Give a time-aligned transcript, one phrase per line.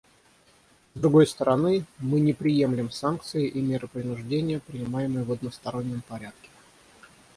[0.95, 6.49] С другой стороны, мы не приемлем санкции и меры принуждения, принимаемые в одностороннем порядке.